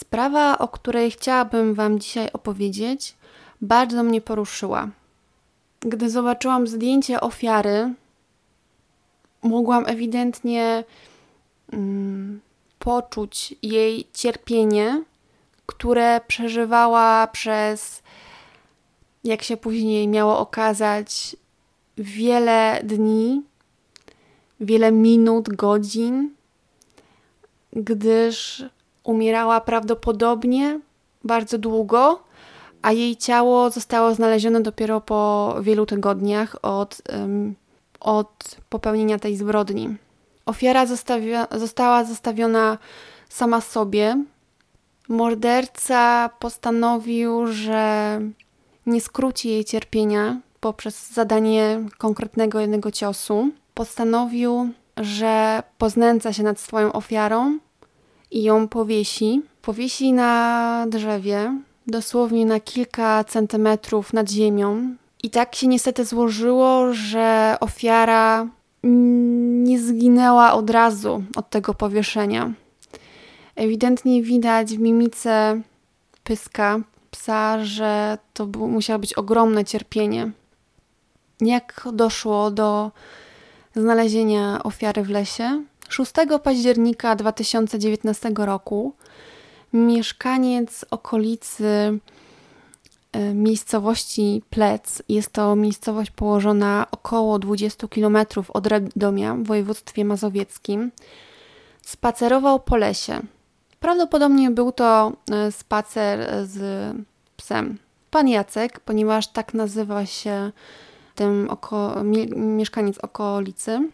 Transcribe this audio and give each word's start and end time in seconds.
Sprawa, 0.00 0.58
o 0.58 0.68
której 0.68 1.10
chciałabym 1.10 1.74
Wam 1.74 1.98
dzisiaj 1.98 2.32
opowiedzieć, 2.32 3.16
bardzo 3.60 4.02
mnie 4.02 4.20
poruszyła. 4.20 4.88
Gdy 5.80 6.10
zobaczyłam 6.10 6.66
zdjęcie 6.66 7.20
ofiary, 7.20 7.94
mogłam 9.42 9.84
ewidentnie 9.86 10.84
mm, 11.72 12.40
poczuć 12.78 13.54
jej 13.62 14.08
cierpienie, 14.12 15.04
które 15.66 16.20
przeżywała 16.26 17.26
przez, 17.26 18.02
jak 19.24 19.42
się 19.42 19.56
później 19.56 20.08
miało 20.08 20.38
okazać, 20.38 21.36
wiele 21.98 22.80
dni, 22.84 23.42
wiele 24.60 24.92
minut, 24.92 25.48
godzin, 25.48 26.34
gdyż 27.72 28.64
umierała 29.04 29.60
prawdopodobnie 29.60 30.80
bardzo 31.24 31.58
długo, 31.58 32.22
a 32.82 32.92
jej 32.92 33.16
ciało 33.16 33.70
zostało 33.70 34.14
znalezione 34.14 34.60
dopiero 34.60 35.00
po 35.00 35.54
wielu 35.60 35.86
tygodniach 35.86 36.56
od, 36.62 37.02
um, 37.12 37.54
od 38.00 38.56
popełnienia 38.68 39.18
tej 39.18 39.36
zbrodni. 39.36 39.96
Ofiara 40.46 40.86
została 41.50 42.04
zostawiona 42.04 42.78
sama 43.28 43.60
sobie. 43.60 44.24
Morderca 45.08 46.30
postanowił, 46.38 47.46
że 47.46 48.20
nie 48.86 49.00
skróci 49.00 49.48
jej 49.48 49.64
cierpienia 49.64 50.40
poprzez 50.60 51.12
zadanie 51.12 51.80
konkretnego 51.98 52.60
jednego 52.60 52.90
ciosu. 52.90 53.50
Postanowił, 53.74 54.70
że 54.96 55.62
poznęca 55.78 56.32
się 56.32 56.42
nad 56.42 56.60
swoją 56.60 56.92
ofiarą 56.92 57.58
i 58.30 58.42
ją 58.42 58.68
powiesi. 58.68 59.42
Powiesi 59.62 60.12
na 60.12 60.86
drzewie, 60.88 61.58
dosłownie 61.86 62.46
na 62.46 62.60
kilka 62.60 63.24
centymetrów 63.24 64.12
nad 64.12 64.30
ziemią. 64.30 64.94
I 65.22 65.30
tak 65.30 65.54
się 65.54 65.66
niestety 65.66 66.04
złożyło, 66.04 66.92
że 66.92 67.56
ofiara 67.60 68.46
nie 68.82 69.80
zginęła 69.80 70.52
od 70.52 70.70
razu 70.70 71.22
od 71.36 71.50
tego 71.50 71.74
powieszenia. 71.74 72.52
Ewidentnie 73.56 74.22
widać 74.22 74.76
w 74.76 74.78
mimice 74.78 75.60
pyska 76.24 76.80
psa, 77.10 77.64
że 77.64 78.18
to 78.34 78.46
musiało 78.46 78.98
być 78.98 79.14
ogromne 79.14 79.64
cierpienie. 79.64 80.30
Jak 81.40 81.88
doszło 81.92 82.50
do 82.50 82.90
znalezienia 83.76 84.62
ofiary 84.62 85.02
w 85.02 85.10
lesie? 85.10 85.64
6 85.90 86.12
października 86.42 87.16
2019 87.16 88.32
roku 88.36 88.94
mieszkaniec 89.72 90.84
okolicy 90.90 91.98
e, 93.12 93.34
miejscowości 93.34 94.42
Plec, 94.50 95.02
jest 95.08 95.32
to 95.32 95.56
miejscowość 95.56 96.10
położona 96.10 96.86
około 96.90 97.38
20 97.38 97.88
km 97.88 98.16
od 98.48 98.66
Radomia 98.66 99.34
w 99.34 99.42
województwie 99.42 100.04
mazowieckim, 100.04 100.90
spacerował 101.82 102.60
po 102.60 102.76
lesie. 102.76 103.20
Prawdopodobnie 103.80 104.50
był 104.50 104.72
to 104.72 105.12
e, 105.30 105.52
spacer 105.52 106.46
z 106.46 106.96
psem. 107.36 107.78
Pan 108.10 108.28
Jacek, 108.28 108.80
ponieważ 108.80 109.28
tak 109.28 109.54
nazywa 109.54 110.06
się 110.06 110.52
ten 111.14 111.50
oko 111.50 112.02
mieszkaniec 112.36 112.98
okolicy, 112.98 113.90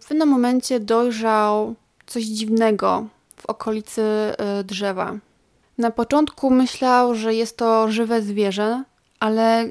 w 0.00 0.06
pewnym 0.08 0.28
momencie 0.28 0.80
dojrzał 0.80 1.74
coś 2.06 2.24
dziwnego 2.24 3.06
w 3.36 3.46
okolicy 3.46 4.02
y, 4.60 4.64
drzewa. 4.64 5.18
Na 5.78 5.90
początku 5.90 6.50
myślał, 6.50 7.14
że 7.14 7.34
jest 7.34 7.56
to 7.56 7.90
żywe 7.90 8.22
zwierzę, 8.22 8.84
ale 9.20 9.70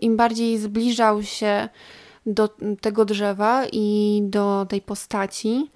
im 0.00 0.16
bardziej 0.16 0.58
zbliżał 0.58 1.22
się 1.22 1.68
do 2.26 2.48
tego 2.80 3.04
drzewa 3.04 3.64
i 3.72 4.20
do 4.24 4.66
tej 4.68 4.80
postaci, 4.80 5.70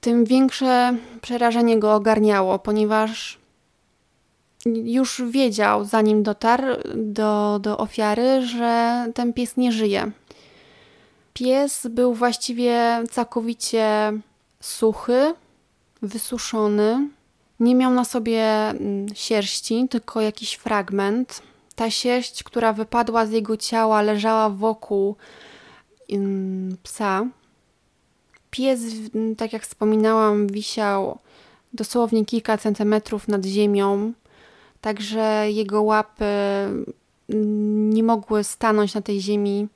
tym 0.00 0.24
większe 0.24 0.96
przerażenie 1.20 1.78
go 1.78 1.94
ogarniało, 1.94 2.58
ponieważ 2.58 3.38
już 4.66 5.22
wiedział, 5.30 5.84
zanim 5.84 6.22
dotarł 6.22 6.66
do, 6.94 7.58
do 7.62 7.78
ofiary, 7.78 8.46
że 8.46 9.06
ten 9.14 9.32
pies 9.32 9.56
nie 9.56 9.72
żyje. 9.72 10.10
Pies 11.34 11.86
był 11.90 12.14
właściwie 12.14 13.04
całkowicie 13.10 14.12
suchy, 14.60 15.34
wysuszony. 16.02 17.08
Nie 17.60 17.74
miał 17.74 17.92
na 17.92 18.04
sobie 18.04 18.44
mm, 18.44 19.06
sierści, 19.14 19.86
tylko 19.90 20.20
jakiś 20.20 20.54
fragment. 20.54 21.42
Ta 21.74 21.90
sierść, 21.90 22.42
która 22.42 22.72
wypadła 22.72 23.26
z 23.26 23.30
jego 23.30 23.56
ciała, 23.56 24.02
leżała 24.02 24.50
wokół 24.50 25.16
mm, 26.10 26.76
psa. 26.82 27.26
Pies, 28.50 28.80
mm, 29.14 29.36
tak 29.36 29.52
jak 29.52 29.62
wspominałam, 29.62 30.46
wisiał 30.46 31.18
dosłownie 31.72 32.24
kilka 32.24 32.58
centymetrów 32.58 33.28
nad 33.28 33.44
ziemią, 33.44 34.12
także 34.80 35.46
jego 35.50 35.82
łapy 35.82 36.24
nie 37.74 38.02
mogły 38.02 38.44
stanąć 38.44 38.94
na 38.94 39.00
tej 39.00 39.20
ziemi 39.20 39.68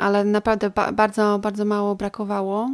ale 0.00 0.24
naprawdę 0.24 0.70
ba 0.70 0.92
bardzo, 0.92 1.38
bardzo 1.38 1.64
mało 1.64 1.94
brakowało. 1.94 2.70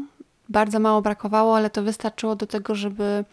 Bardzo 0.48 0.80
mało 0.80 1.02
brakowało, 1.02 1.56
ale 1.56 1.70
to 1.70 1.82
wystarczyło 1.82 2.36
do 2.36 2.46
tego, 2.46 2.74
żeby 2.74 3.24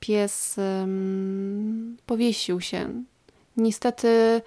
pies 0.00 0.56
um, 0.58 1.96
powiesił 2.06 2.60
się. 2.60 3.02
Niestety 3.56 4.42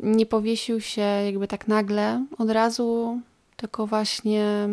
nie 0.00 0.26
powiesił 0.26 0.80
się 0.80 1.02
jakby 1.02 1.48
tak 1.48 1.68
nagle, 1.68 2.26
od 2.38 2.50
razu, 2.50 3.20
tylko 3.56 3.86
właśnie 3.86 4.68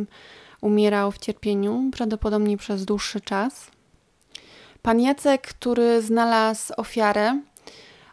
umierał 0.61 1.11
w 1.11 1.17
cierpieniu, 1.17 1.89
prawdopodobnie 1.91 2.57
przez 2.57 2.85
dłuższy 2.85 3.21
czas. 3.21 3.71
Pan 4.81 4.99
Jacek, 4.99 5.41
który 5.41 6.01
znalazł 6.01 6.73
ofiarę, 6.77 7.41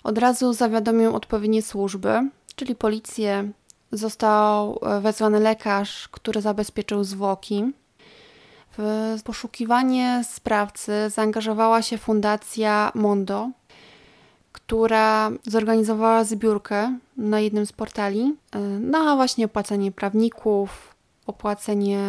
od 0.04 0.18
razu 0.18 0.52
zawiadomił 0.52 1.14
odpowiednie 1.14 1.62
służby, 1.62 2.30
czyli 2.56 2.74
policję, 2.74 3.50
Został 3.96 4.78
e, 4.82 5.00
wezwany 5.00 5.40
lekarz, 5.40 6.08
który 6.08 6.40
zabezpieczył 6.40 7.04
zwłoki. 7.04 7.64
W 8.78 9.22
poszukiwanie 9.24 10.24
sprawcy 10.24 10.92
zaangażowała 11.10 11.82
się 11.82 11.98
Fundacja 11.98 12.92
Mondo, 12.94 13.50
która 14.52 15.30
zorganizowała 15.46 16.24
zbiórkę 16.24 16.98
na 17.16 17.40
jednym 17.40 17.66
z 17.66 17.72
portali 17.72 18.34
e, 18.52 18.58
na 18.80 19.16
właśnie 19.16 19.44
opłacenie 19.44 19.92
prawników, 19.92 20.94
opłacenie 21.26 22.00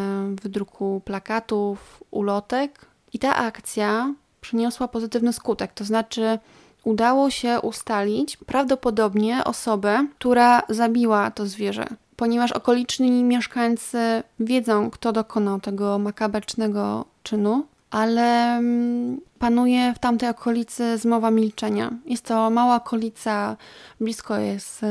wydruku 0.41 1.01
plakatów, 1.05 2.03
ulotek. 2.11 2.85
I 3.13 3.19
ta 3.19 3.35
akcja 3.35 4.13
przyniosła 4.41 4.87
pozytywny 4.87 5.33
skutek, 5.33 5.73
to 5.73 5.83
znaczy 5.83 6.39
udało 6.87 7.29
się 7.29 7.61
ustalić 7.61 8.37
prawdopodobnie 8.37 9.43
osobę, 9.43 10.07
która 10.19 10.61
zabiła 10.69 11.31
to 11.31 11.45
zwierzę. 11.45 11.85
Ponieważ 12.15 12.51
okoliczni 12.51 13.23
mieszkańcy 13.23 14.23
wiedzą, 14.39 14.91
kto 14.91 15.11
dokonał 15.11 15.59
tego 15.59 15.99
makabrycznego 15.99 17.05
czynu, 17.23 17.65
ale 17.91 18.57
mm, 18.57 19.21
panuje 19.39 19.93
w 19.93 19.99
tamtej 19.99 20.29
okolicy 20.29 20.97
zmowa 20.97 21.31
milczenia. 21.31 21.91
Jest 22.05 22.25
to 22.25 22.49
mała 22.49 22.75
okolica, 22.75 23.57
blisko 24.01 24.37
jest 24.37 24.81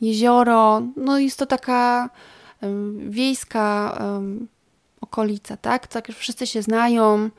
jezioro, 0.00 0.82
no 0.96 1.18
jest 1.18 1.38
to 1.38 1.46
taka 1.46 2.10
wiejska 2.98 3.98
okolica, 5.00 5.56
tak? 5.56 5.86
Tak, 5.86 6.08
wszyscy 6.12 6.46
się 6.46 6.62
znają, 6.62 7.30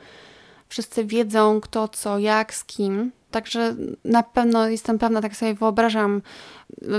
wszyscy 0.70 1.06
wiedzą 1.06 1.62
kto, 1.62 1.88
co, 1.88 2.20
jak, 2.20 2.54
z 2.54 2.64
kim. 2.64 3.12
Także 3.38 3.76
na 4.06 4.24
pewno 4.24 4.68
jestem 4.70 5.00
pewna, 5.00 5.22
tak 5.22 5.36
sobie 5.36 5.54
wyobrażam, 5.54 6.22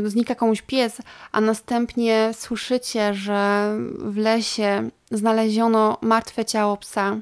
znika 0.04 0.34
komuś 0.34 0.62
pies, 0.62 0.98
a 1.32 1.40
następnie 1.40 2.30
słyszycie, 2.32 3.14
że 3.14 3.72
w 3.98 4.16
lesie 4.16 4.90
znaleziono 5.10 5.98
martwe 6.00 6.44
ciało 6.44 6.76
psa. 6.76 7.16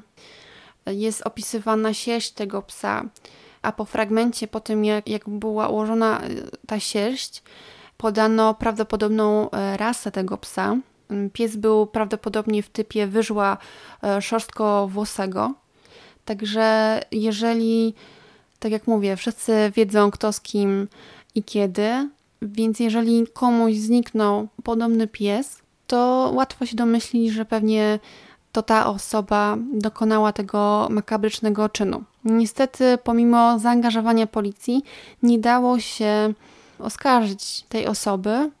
Jest 0.85 1.21
opisywana 1.21 1.93
sierść 1.93 2.31
tego 2.31 2.61
psa, 2.61 3.05
a 3.61 3.71
po 3.71 3.85
fragmencie, 3.85 4.47
po 4.47 4.59
tym 4.59 4.85
jak, 4.85 5.07
jak 5.07 5.29
była 5.29 5.67
ułożona 5.67 6.21
e, 6.21 6.29
ta 6.67 6.79
sierść, 6.79 7.43
podano 7.97 8.53
prawdopodobną 8.53 9.51
e, 9.51 9.77
rasę 9.77 10.11
tego 10.11 10.37
psa. 10.37 10.75
Pies 11.33 11.55
był 11.55 11.87
prawdopodobnie 11.87 12.63
w 12.63 12.69
typie 12.69 13.07
wyżła 13.07 13.57
e, 14.03 14.21
szorstkowłosego. 14.21 15.53
Także 16.25 17.01
jeżeli 17.11 17.93
tak 18.59 18.71
jak 18.71 18.87
mówię, 18.87 19.15
wszyscy 19.15 19.71
wiedzą 19.75 20.11
kto 20.11 20.33
z 20.33 20.41
kim 20.41 20.87
i 21.35 21.43
kiedy, 21.43 22.09
więc 22.41 22.79
jeżeli 22.79 23.27
komuś 23.33 23.73
zniknął 23.75 24.47
podobny 24.63 25.07
pies, 25.07 25.61
to 25.87 26.31
łatwo 26.33 26.65
się 26.65 26.75
domyślić, 26.75 27.31
że 27.31 27.45
pewnie 27.45 27.99
to 28.51 28.61
ta 28.61 28.87
osoba 28.87 29.57
dokonała 29.73 30.33
tego 30.33 30.87
makabrycznego 30.89 31.69
czynu. 31.69 32.03
Niestety, 32.25 32.97
pomimo 33.03 33.59
zaangażowania 33.59 34.27
policji, 34.27 34.83
nie 35.23 35.39
dało 35.39 35.79
się 35.79 36.33
oskarżyć 36.79 37.65
tej 37.69 37.87
osoby. 37.87 38.51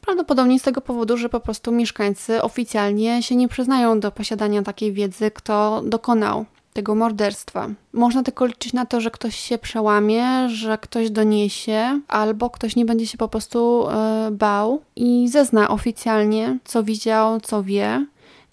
Prawdopodobnie 0.00 0.60
z 0.60 0.62
tego 0.62 0.80
powodu, 0.80 1.16
że 1.16 1.28
po 1.28 1.40
prostu 1.40 1.72
mieszkańcy 1.72 2.42
oficjalnie 2.42 3.22
się 3.22 3.36
nie 3.36 3.48
przyznają 3.48 4.00
do 4.00 4.12
posiadania 4.12 4.62
takiej 4.62 4.92
wiedzy, 4.92 5.30
kto 5.30 5.82
dokonał 5.84 6.44
tego 6.76 6.94
morderstwa. 6.94 7.68
Można 7.92 8.22
tylko 8.22 8.46
liczyć 8.46 8.72
na 8.72 8.86
to, 8.86 9.00
że 9.00 9.10
ktoś 9.10 9.36
się 9.36 9.58
przełamie, 9.58 10.48
że 10.48 10.78
ktoś 10.78 11.10
doniesie, 11.10 12.00
albo 12.08 12.50
ktoś 12.50 12.76
nie 12.76 12.84
będzie 12.84 13.06
się 13.06 13.18
po 13.18 13.28
prostu 13.28 13.88
e, 13.88 14.28
bał 14.32 14.82
i 14.96 15.28
zezna 15.28 15.68
oficjalnie, 15.68 16.58
co 16.64 16.82
widział, 16.82 17.40
co 17.40 17.62
wie, 17.62 18.06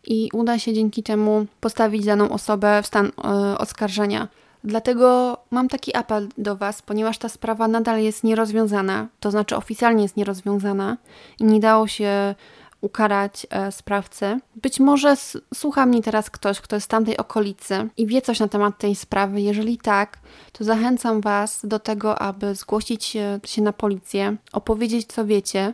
i 0.08 0.30
uda 0.34 0.60
się 0.60 0.74
dzięki 0.74 1.04
temu 1.04 1.46
postawić 1.60 2.06
daną 2.06 2.30
osobę 2.30 2.82
w 2.84 2.88
stan 2.88 3.06
e, 3.06 3.58
oskarżenia. 3.58 4.28
Dlatego 4.64 5.38
mam 5.52 5.68
taki 5.68 5.96
apel 5.96 6.30
do 6.38 6.56
Was, 6.56 6.82
ponieważ 6.82 7.18
ta 7.18 7.30
sprawa 7.30 7.68
nadal 7.68 8.02
jest 8.02 8.24
nierozwiązana, 8.24 9.08
to 9.20 9.32
znaczy 9.32 9.56
oficjalnie 9.56 10.04
jest 10.04 10.18
nierozwiązana 10.18 10.98
i 11.40 11.44
nie 11.44 11.60
dało 11.60 11.88
się 11.88 12.36
ukarać 12.84 13.48
e, 13.50 13.72
sprawcy. 13.72 14.40
Być 14.56 14.80
może 14.80 15.16
słucha 15.54 15.86
mnie 15.86 16.02
teraz 16.02 16.30
ktoś, 16.30 16.62
kto 16.62 16.76
jest 16.76 16.86
z 16.86 16.88
tamtej 16.88 17.18
okolicy 17.18 17.90
i 17.98 18.08
wie 18.08 18.22
coś 18.22 18.40
na 18.40 18.48
temat 18.48 18.78
tej 18.78 18.96
sprawy. 18.96 19.42
Jeżeli 19.42 19.78
tak, 19.78 20.20
to 20.52 20.64
zachęcam 20.64 21.22
Was 21.22 21.62
do 21.64 21.80
tego, 21.80 22.20
aby 22.20 22.56
zgłosić 22.56 23.06
się, 23.06 23.62
na 23.62 23.74
policję, 23.74 24.36
opowiedzieć 24.54 25.08
co 25.08 25.26
wiecie. 25.26 25.74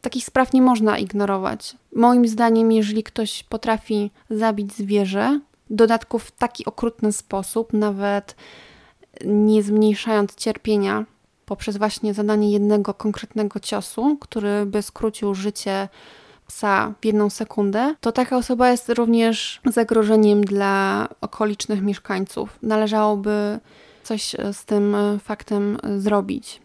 Takich 0.00 0.24
spraw 0.24 0.52
nie 0.52 0.62
można 0.62 0.98
ignorować. 0.98 1.76
Moim 1.94 2.28
zdaniem, 2.28 2.72
jeżeli 2.72 3.02
ktoś 3.02 3.42
potrafi 3.42 4.10
zabić 4.30 4.72
zwierzę, 4.72 5.40
dodatku 5.70 6.18
w 6.18 6.30
taki 6.30 6.64
okrutny 6.64 7.12
sposób, 7.12 7.72
nawet 7.72 8.36
nie 9.24 9.62
zmniejszając 9.62 10.34
cierpienia 10.34 11.04
poprzez 11.46 11.76
właśnie 11.76 12.14
zadanie 12.14 12.52
jednego 12.52 12.94
konkretnego 12.94 13.60
ciosu, 13.60 14.16
który 14.20 14.66
by 14.66 14.82
skrócił 14.82 15.34
życie 15.34 15.88
psa 16.46 16.94
w 17.00 17.04
jedną 17.04 17.30
sekundę, 17.30 17.94
to 18.00 18.12
taka 18.12 18.36
osoba 18.36 18.70
jest 18.70 18.88
również 18.88 19.60
zagrożeniem 19.64 20.44
dla 20.44 21.08
okolicznych 21.20 21.82
mieszkańców. 21.82 22.58
Należałoby 22.62 23.60
coś 24.02 24.36
z 24.52 24.64
tym 24.64 24.96
faktem 25.24 25.78
zrobić. 25.98 26.60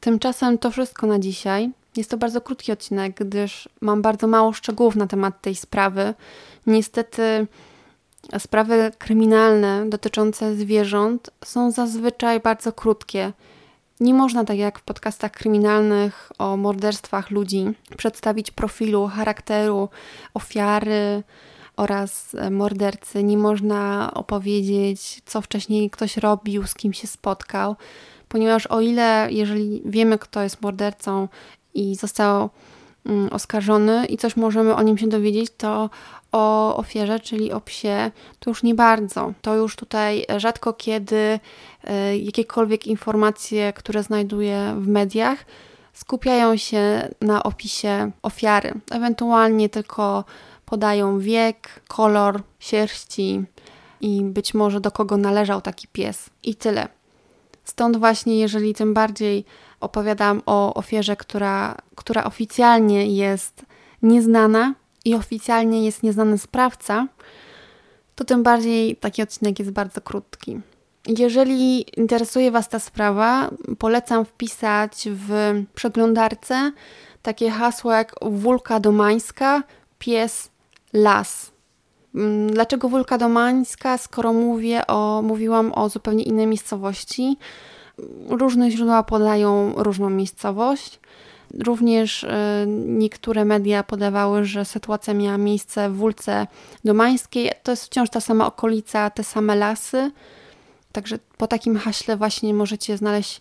Tymczasem 0.00 0.58
to 0.58 0.70
wszystko 0.70 1.06
na 1.06 1.18
dzisiaj. 1.18 1.70
Jest 1.96 2.10
to 2.10 2.16
bardzo 2.16 2.40
krótki 2.40 2.72
odcinek, 2.72 3.14
gdyż 3.14 3.68
mam 3.80 4.02
bardzo 4.02 4.26
mało 4.26 4.52
szczegółów 4.52 4.96
na 4.96 5.06
temat 5.06 5.40
tej 5.40 5.54
sprawy. 5.54 6.14
Niestety 6.66 7.46
sprawy 8.38 8.92
kryminalne 8.98 9.84
dotyczące 9.88 10.54
zwierząt 10.54 11.30
są 11.44 11.70
zazwyczaj 11.70 12.40
bardzo 12.40 12.72
krótkie. 12.72 13.32
Nie 14.02 14.14
można, 14.14 14.44
tak 14.44 14.58
jak 14.58 14.78
w 14.78 14.82
podcastach 14.82 15.32
kryminalnych 15.32 16.32
o 16.38 16.56
morderstwach 16.56 17.30
ludzi, 17.30 17.66
przedstawić 17.96 18.50
profilu, 18.50 19.06
charakteru 19.06 19.88
ofiary 20.34 21.22
oraz 21.76 22.34
e, 22.34 22.50
mordercy. 22.50 23.24
Nie 23.24 23.38
można 23.38 24.10
opowiedzieć, 24.14 25.22
co 25.26 25.40
wcześniej 25.40 25.90
ktoś 25.90 26.16
robił, 26.16 26.66
z 26.66 26.74
kim 26.74 26.92
się 26.92 27.06
spotkał, 27.06 27.76
ponieważ 28.28 28.66
o 28.66 28.80
ile, 28.80 29.28
jeżeli 29.30 29.82
wiemy, 29.84 30.18
kto 30.18 30.42
jest 30.42 30.62
mordercą 30.62 31.28
i 31.74 31.96
został 31.96 32.50
mm, 33.06 33.28
oskarżony 33.32 34.06
i 34.06 34.16
coś 34.16 34.36
możemy 34.36 34.74
o 34.74 34.82
nim 34.82 34.98
się 34.98 35.06
dowiedzieć, 35.08 35.50
to 35.56 35.90
o 36.32 36.76
ofierze, 36.76 37.20
czyli 37.20 37.52
o 37.52 37.60
psie, 37.60 38.10
to 38.38 38.50
już 38.50 38.62
nie 38.62 38.74
bardzo. 38.74 39.32
To 39.42 39.54
już 39.54 39.76
tutaj 39.76 40.26
rzadko 40.36 40.72
kiedy 40.72 41.40
e, 41.84 42.18
jakiekolwiek 42.18 42.86
informacje, 42.86 43.72
które 43.72 44.02
znajduję 44.02 44.74
w 44.78 44.88
mediach, 44.88 45.44
skupiają 45.92 46.56
się 46.56 47.08
na 47.20 47.42
opisie 47.42 48.10
ofiary. 48.22 48.72
Ewentualnie 48.90 49.68
tylko 49.68 50.24
podają 50.64 51.18
wiek, 51.18 51.80
kolor 51.88 52.42
sierści 52.58 53.44
i 54.00 54.22
być 54.24 54.54
może 54.54 54.80
do 54.80 54.90
kogo 54.90 55.16
należał 55.16 55.60
taki 55.60 55.88
pies. 55.88 56.30
I 56.42 56.54
tyle. 56.54 56.88
Stąd 57.64 57.96
właśnie, 57.96 58.38
jeżeli 58.38 58.74
tym 58.74 58.94
bardziej 58.94 59.44
opowiadam 59.80 60.42
o 60.46 60.74
ofierze, 60.74 61.16
która, 61.16 61.76
która 61.96 62.24
oficjalnie 62.24 63.06
jest 63.06 63.66
nieznana, 64.02 64.74
i 65.04 65.14
oficjalnie 65.14 65.84
jest 65.84 66.02
nieznany 66.02 66.38
sprawca, 66.38 67.06
to 68.14 68.24
tym 68.24 68.42
bardziej 68.42 68.96
taki 68.96 69.22
odcinek 69.22 69.58
jest 69.58 69.70
bardzo 69.70 70.00
krótki. 70.00 70.60
Jeżeli 71.18 71.86
interesuje 72.00 72.50
Was 72.50 72.68
ta 72.68 72.78
sprawa, 72.78 73.50
polecam 73.78 74.24
wpisać 74.24 75.08
w 75.10 75.30
przeglądarce 75.74 76.72
takie 77.22 77.50
hasło 77.50 77.92
jak 77.92 78.14
Wulka 78.22 78.80
Domańska, 78.80 79.62
pies, 79.98 80.50
las. 80.92 81.52
Mm, 82.14 82.50
dlaczego 82.50 82.88
Wulka 82.88 83.18
Domańska, 83.18 83.98
skoro 83.98 84.32
mówię 84.32 84.86
o, 84.86 85.22
mówiłam 85.22 85.72
o 85.72 85.88
zupełnie 85.88 86.24
innej 86.24 86.46
miejscowości? 86.46 87.36
Różne 88.28 88.70
źródła 88.70 89.02
podają 89.02 89.72
różną 89.76 90.10
miejscowość. 90.10 91.00
Również 91.58 92.24
e, 92.24 92.64
niektóre 92.86 93.44
media 93.44 93.82
podawały, 93.82 94.44
że 94.44 94.64
sytuacja 94.64 95.14
miała 95.14 95.38
miejsce 95.38 95.90
w 95.90 95.96
Wólce 95.96 96.46
Domańskiej. 96.84 97.50
To 97.62 97.72
jest 97.72 97.84
wciąż 97.84 98.10
ta 98.10 98.20
sama 98.20 98.46
okolica, 98.46 99.10
te 99.10 99.24
same 99.24 99.56
lasy. 99.56 100.10
Także 100.92 101.18
po 101.36 101.46
takim 101.46 101.76
haśle 101.76 102.16
właśnie 102.16 102.54
możecie 102.54 102.96
znaleźć 102.96 103.40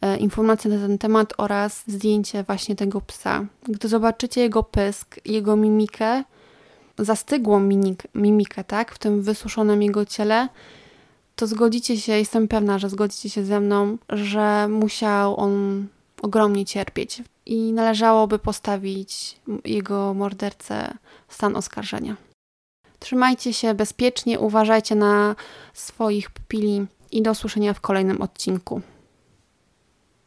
e, 0.00 0.16
informacje 0.16 0.70
na 0.70 0.86
ten 0.86 0.98
temat 0.98 1.32
oraz 1.38 1.82
zdjęcie 1.86 2.42
właśnie 2.42 2.76
tego 2.76 3.00
psa. 3.00 3.46
Gdy 3.68 3.88
zobaczycie 3.88 4.40
jego 4.40 4.62
pysk, 4.62 5.16
jego 5.24 5.56
mimikę, 5.56 6.24
zastygłą 6.98 7.60
mimik, 7.60 8.02
mimikę, 8.14 8.64
tak, 8.64 8.94
w 8.94 8.98
tym 8.98 9.22
wysuszonym 9.22 9.82
jego 9.82 10.04
ciele, 10.06 10.48
to 11.36 11.46
zgodzicie 11.46 11.96
się, 11.96 12.12
jestem 12.12 12.48
pewna, 12.48 12.78
że 12.78 12.88
zgodzicie 12.88 13.30
się 13.30 13.44
ze 13.44 13.60
mną, 13.60 13.98
że 14.08 14.68
musiał 14.68 15.40
on 15.40 15.86
ogromnie 16.22 16.64
cierpieć 16.64 17.22
i 17.50 17.72
należałoby 17.72 18.38
postawić 18.38 19.36
jego 19.64 20.14
mordercę 20.14 20.94
stan 21.28 21.56
oskarżenia. 21.56 22.16
Trzymajcie 22.98 23.52
się 23.52 23.74
bezpiecznie, 23.74 24.40
uważajcie 24.40 24.94
na 24.94 25.36
swoich 25.74 26.30
pupili 26.30 26.86
i 27.10 27.22
do 27.22 27.30
usłyszenia 27.30 27.74
w 27.74 27.80
kolejnym 27.80 28.22
odcinku. 28.22 28.80